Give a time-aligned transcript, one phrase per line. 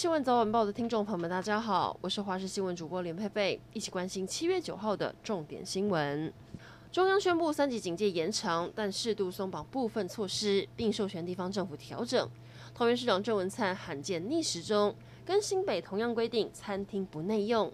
[0.00, 6.32] 新闻早晚报的听众朋友们，大家好，我是华视新闻主播连佩佩，一起关心七月九号的重点新闻。
[6.90, 12.26] 中央宣布三级警戒延长，但适度松绑部分措施，并授权地方政府调整。
[12.74, 17.70] 桃园市长郑文灿罕见逆时钟，跟新北同样规定餐厅不内用。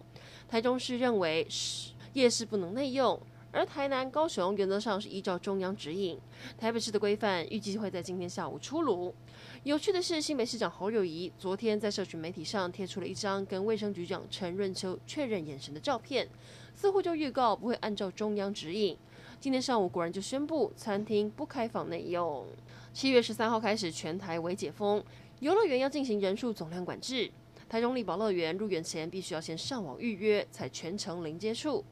[0.49, 3.21] 台中市认为是夜市不能内用。
[3.57, 6.21] 而台南、高雄原则上是依照中央指引，
[6.59, 9.15] 台北市的规范预计会在今天下午出炉。
[9.63, 16.29] 有趣的是，新北市长侯友宜昨天在社群媒体上贴出了一张跟卫生局长陈润秋确认眼神的照片，
[16.75, 18.95] 似乎就预告不会按照中央指引。
[19.41, 22.47] 今天上午果然就宣布餐厅不开放内用。
[22.93, 25.03] 七月十三号开始全台为解封，
[25.41, 27.31] 游乐园要进行人数总量管制。
[27.71, 31.83] 台中丽宝乐园入园前必须要先上网预约，才全程零接触。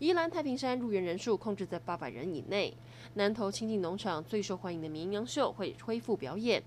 [0.00, 2.74] 宜兰太平山入园人数控制在八百人以内。
[3.14, 6.60] 南投清境农场最受欢迎的绵羊秀会恢复表演，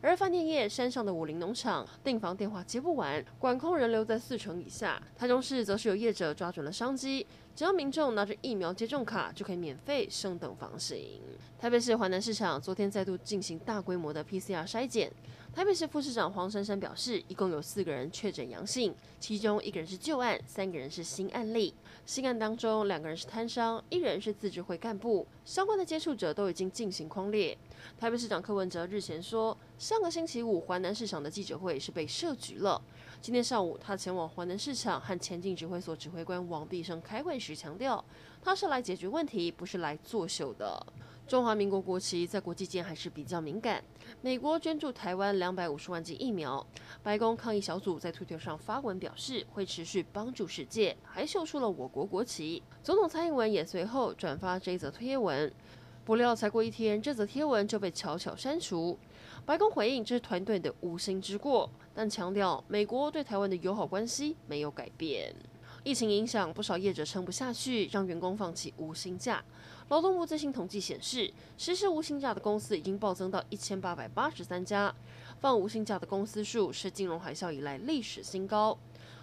[0.00, 5.00] 而饭店业山上的武林农场订房电话接不完，管控人流在四成以下。
[5.16, 7.24] 台中市则是有业者抓准了商机，
[7.54, 11.20] 只要民众拿着疫苗接种卡，就可以免费升等房型。
[11.58, 15.12] 台北市环南市场昨天再度进行大规模的 PCR 筛检。
[15.54, 21.74] 台北市副市长黄珊珊表示，一共有四个人确诊阳性，其中一个人是旧案，三个人是新案例。
[22.06, 27.56] 新案当中，两个人是摊商，一人是自治会干部，相关的接触者都已经进行框列。
[27.98, 32.80] 台北市长柯文哲日前说，上个星期五环南市场的记者会是被设局了。
[33.22, 38.04] 今天上午，他前往华南市场和前进指挥所指挥官王必胜开会时强调，
[38.42, 40.84] 他是来解决问题，不是来作秀的。
[41.28, 43.80] 中华民国国旗在国际间还是比较敏感。
[44.22, 46.66] 美国捐助台湾两百五十万剂疫苗，
[47.00, 52.60] 白宫抗疫小组在推特上发文表示会持续帮助世界，还秀出了我国国旗。
[52.82, 55.50] 总统蔡英文也随后转发这则推文，
[56.04, 58.98] 不料才过一天，这则贴文就被悄悄删除。
[59.46, 65.34] 白宫回应这是团队的无心之过，但强调美国对台湾的友好关系没有改变。
[65.84, 69.44] 疫情影响，不少业者撑不下去，让员工放弃无薪假。
[69.88, 74.94] 劳动部最新统计显示，实施无薪假的公司已经暴增到一千八百八十三家，
[75.40, 78.78] 放无薪假的公司数是金融海啸以来历史新高。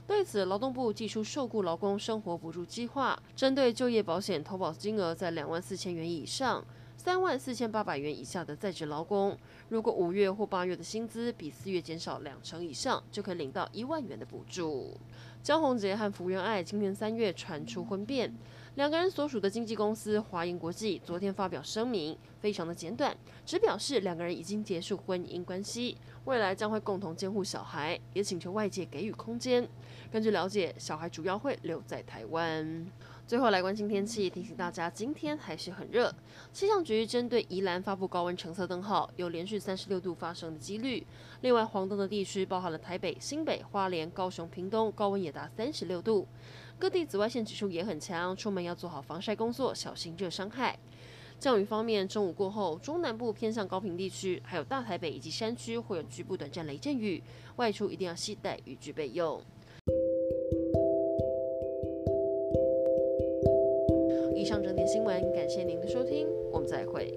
[0.10, 6.66] 对此，劳动部祭出受雇劳工生活补助计划，针对就业保险投保金额在两万四千元以上、
[6.98, 9.38] 三万四千八百元以下的在职劳工，
[9.70, 14.98] 如果五月或八月的薪资比四月减少两成以上，就可以领到一万元的补助。
[15.44, 18.36] 江宏杰和福原爱今年三月传出婚变，
[18.76, 23.16] 两个人所属的经纪公司华银国际昨天发表声明，非常的简短，
[23.46, 29.68] 只表示两个人已经结束婚姻关系，未来将会共同监护小孩，也请求外界给予空间。
[30.12, 32.86] 根据了解，小孩主要会留在台湾。
[33.28, 36.12] 最后来关心天气，提醒大家今天还是很热。
[36.52, 41.06] 气象局针对宜兰发布高温橙色灯号，有连续三十六度发生的几率。
[41.42, 46.28] 另外黄灯的地区包含了台北、新北、花莲、高雄、屏东，高温也达三十六度。
[46.80, 50.80] 各地紫外线指数也很强，出门要做好防晒工作，小心热伤害。
[51.38, 57.22] 降雨方面，中午过后，中南部偏向高平地区，还有大台北以及山区会有局部短暂雷阵雨，
[57.58, 59.42] 外出一定要携带雨具备用。
[64.34, 67.14] 以上整点新闻，感谢您的收听，我们再会。